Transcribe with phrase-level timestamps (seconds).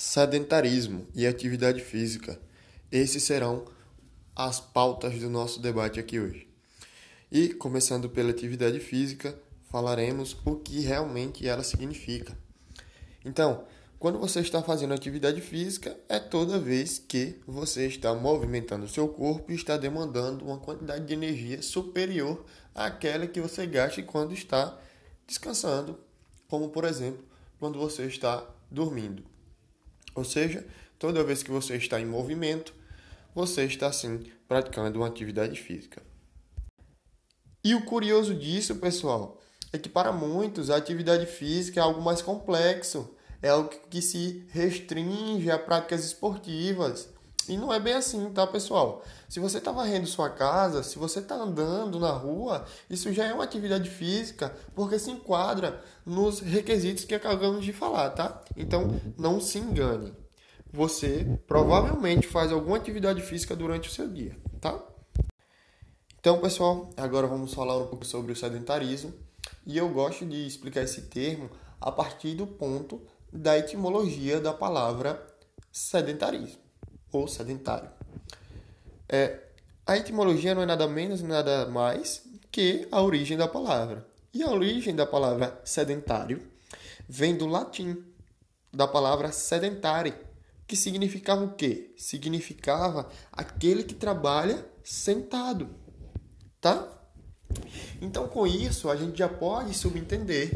[0.00, 2.40] sedentarismo e atividade física.
[2.90, 3.66] Esses serão
[4.34, 6.48] as pautas do nosso debate aqui hoje.
[7.30, 9.38] E, começando pela atividade física,
[9.70, 12.34] falaremos o que realmente ela significa.
[13.26, 13.66] Então,
[13.98, 19.06] quando você está fazendo atividade física, é toda vez que você está movimentando o seu
[19.06, 22.42] corpo e está demandando uma quantidade de energia superior
[22.74, 24.78] àquela que você gasta quando está
[25.26, 26.00] descansando,
[26.48, 27.22] como por exemplo,
[27.58, 29.29] quando você está dormindo.
[30.14, 30.66] Ou seja,
[30.98, 32.74] toda vez que você está em movimento,
[33.34, 36.02] você está sim praticando uma atividade física.
[37.62, 39.40] E o curioso disso, pessoal,
[39.72, 44.46] é que para muitos a atividade física é algo mais complexo, é algo que se
[44.50, 47.08] restringe a práticas esportivas.
[47.50, 49.02] E não é bem assim, tá, pessoal?
[49.28, 53.34] Se você está varrendo sua casa, se você está andando na rua, isso já é
[53.34, 58.40] uma atividade física, porque se enquadra nos requisitos que acabamos de falar, tá?
[58.56, 60.14] Então, não se engane.
[60.72, 64.80] Você provavelmente faz alguma atividade física durante o seu dia, tá?
[66.20, 69.12] Então, pessoal, agora vamos falar um pouco sobre o sedentarismo.
[69.66, 75.20] E eu gosto de explicar esse termo a partir do ponto da etimologia da palavra
[75.72, 76.69] sedentarismo
[77.12, 77.90] ou sedentário.
[79.08, 79.40] É,
[79.86, 84.06] a etimologia não é nada menos nada mais que a origem da palavra.
[84.32, 86.42] E a origem da palavra sedentário
[87.08, 88.04] vem do latim,
[88.72, 90.14] da palavra sedentare,
[90.66, 91.92] que significava o quê?
[91.96, 95.68] Significava aquele que trabalha sentado,
[96.60, 97.00] tá?
[98.00, 100.50] Então, com isso, a gente já pode subentender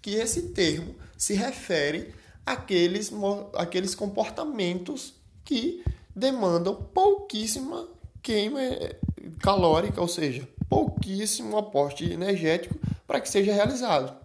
[0.00, 3.10] que esse termo se refere àqueles,
[3.54, 5.82] àqueles comportamentos que
[6.16, 7.86] demandam pouquíssima
[8.22, 8.98] queima eh,
[9.42, 12.74] calórica, ou seja, pouquíssimo aporte energético
[13.06, 14.16] para que seja realizado.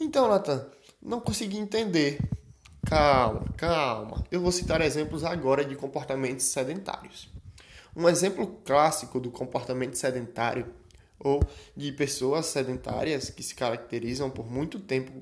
[0.00, 0.66] Então, Nathan,
[1.00, 2.18] não consegui entender.
[2.84, 4.24] Calma, calma.
[4.30, 7.28] Eu vou citar exemplos agora de comportamentos sedentários.
[7.94, 10.66] Um exemplo clássico do comportamento sedentário
[11.18, 11.40] ou
[11.76, 15.12] de pessoas sedentárias que se caracterizam por muito tempo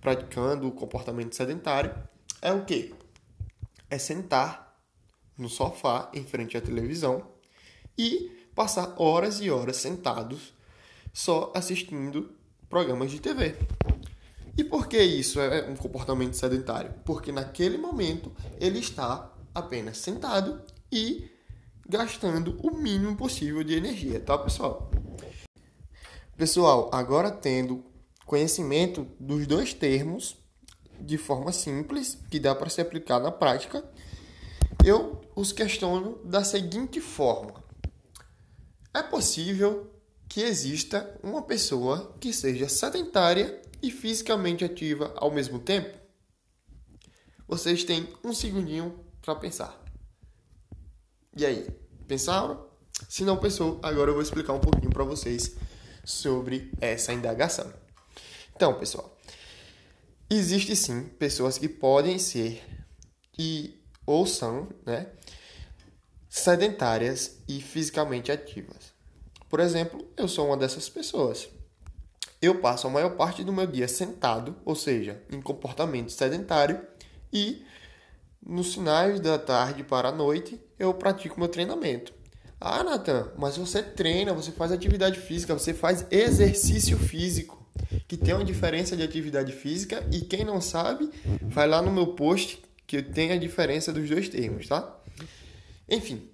[0.00, 1.94] praticando o comportamento sedentário
[2.40, 2.94] é o que?
[3.88, 4.69] É sentar
[5.40, 7.26] no sofá em frente à televisão
[7.96, 10.52] e passar horas e horas sentados
[11.12, 12.30] só assistindo
[12.68, 13.56] programas de TV.
[14.56, 16.94] E por que isso é um comportamento sedentário?
[17.04, 20.62] Porque naquele momento ele está apenas sentado
[20.92, 21.30] e
[21.88, 24.90] gastando o mínimo possível de energia, tá, pessoal?
[26.36, 27.84] Pessoal, agora tendo
[28.24, 30.36] conhecimento dos dois termos
[31.00, 33.84] de forma simples, que dá para se aplicar na prática,
[34.84, 37.62] eu os questiono da seguinte forma:
[38.94, 39.90] é possível
[40.28, 45.98] que exista uma pessoa que seja sedentária e fisicamente ativa ao mesmo tempo?
[47.46, 49.76] Vocês têm um segundinho para pensar.
[51.36, 51.68] E aí,
[52.06, 52.64] pensaram?
[53.08, 55.56] Se não pensou, agora eu vou explicar um pouquinho para vocês
[56.04, 57.72] sobre essa indagação.
[58.54, 59.16] Então, pessoal,
[60.28, 62.62] existe sim pessoas que podem ser
[63.38, 63.79] e
[64.10, 65.06] ou são, né,
[66.28, 68.92] sedentárias e fisicamente ativas.
[69.48, 71.48] Por exemplo, eu sou uma dessas pessoas.
[72.40, 76.80] Eu passo a maior parte do meu dia sentado, ou seja, em comportamento sedentário,
[77.32, 77.64] e
[78.44, 82.12] nos finais da tarde para a noite eu pratico meu treinamento.
[82.60, 87.64] Ah, Nathan, mas você treina, você faz atividade física, você faz exercício físico,
[88.08, 91.10] que tem uma diferença de atividade física e quem não sabe,
[91.42, 94.98] vai lá no meu post que tem a diferença dos dois termos, tá?
[95.88, 96.28] Enfim.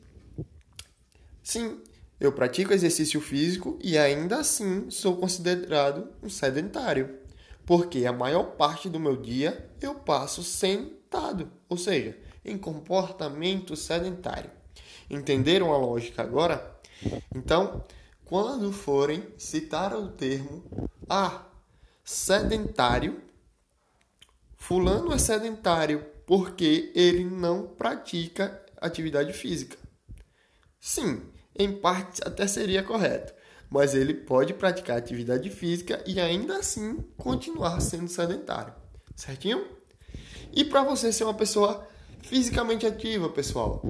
[1.43, 1.83] Sim,
[2.19, 7.19] eu pratico exercício físico e ainda assim sou considerado um sedentário,
[7.67, 14.51] porque a maior parte do meu dia eu passo sentado, ou seja, em comportamento sedentário.
[15.11, 16.75] Entenderam a lógica agora?
[17.35, 17.85] Então,
[18.25, 20.65] quando forem citar o termo
[21.07, 21.45] ah,
[22.03, 23.21] sedentário,
[24.57, 29.79] fulano é sedentário porque ele não pratica atividade física.
[30.81, 31.23] Sim,
[31.59, 33.33] em parte até seria correto,
[33.71, 38.75] mas ele pode praticar atividade física e ainda assim continuar sendo sedentário.
[39.15, 39.65] Certinho?
[40.53, 41.87] E para você ser uma pessoa
[42.23, 43.83] fisicamente ativa, pessoal.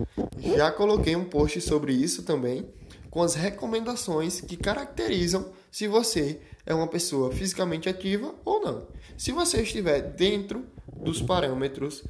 [0.57, 2.69] Já coloquei um post sobre isso também,
[3.11, 8.87] com as recomendações que caracterizam se você é uma pessoa fisicamente ativa ou não.
[9.17, 12.05] Se você estiver dentro dos parâmetros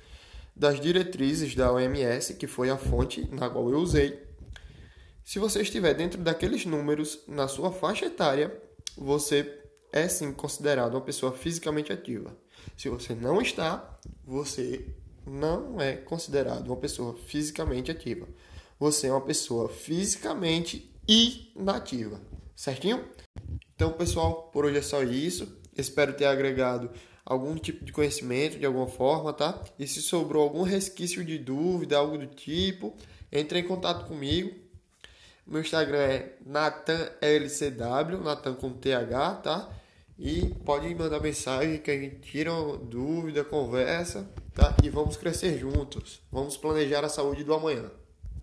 [0.56, 4.26] das diretrizes da OMS, que foi a fonte na qual eu usei,
[5.22, 8.56] se você estiver dentro daqueles números na sua faixa etária,
[8.96, 9.60] você
[9.92, 12.34] é sim considerado uma pessoa fisicamente ativa.
[12.76, 14.86] Se você não está, você
[15.26, 18.26] não é considerado uma pessoa fisicamente ativa.
[18.78, 22.20] Você é uma pessoa fisicamente inativa.
[22.54, 23.04] Certinho?
[23.74, 25.60] Então, pessoal, por hoje é só isso.
[25.76, 26.90] Espero ter agregado
[27.26, 29.60] algum tipo de conhecimento de alguma forma, tá?
[29.76, 32.94] E se sobrou algum resquício de dúvida, algo do tipo,
[33.32, 34.54] entre em contato comigo.
[35.44, 39.68] Meu Instagram é NatanLCW, Natan com TH, tá?
[40.18, 44.74] E pode mandar mensagem que a gente tira uma dúvida, conversa, tá?
[44.82, 46.22] E vamos crescer juntos.
[46.32, 47.90] Vamos planejar a saúde do amanhã.